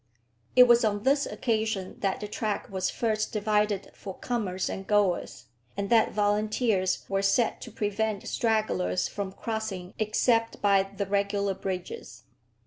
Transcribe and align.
It 0.55 0.63
was 0.67 0.83
on 0.83 1.03
this 1.03 1.27
occasion 1.27 1.97
that 1.99 2.19
the 2.21 2.27
track 2.27 2.71
was 2.71 2.89
first 2.89 3.31
divided 3.31 3.91
for 3.93 4.15
comers 4.17 4.67
and 4.67 4.87
goers, 4.87 5.45
and 5.77 5.91
that 5.91 6.11
volunteers 6.11 7.05
were 7.07 7.21
set 7.21 7.61
to 7.61 7.71
prevent 7.71 8.27
stragglers 8.27 9.07
from 9.07 9.31
crossing 9.31 9.93
except 9.99 10.59
by 10.59 10.81
the 10.81 11.05
regular 11.05 11.53
bridges. 11.53 12.23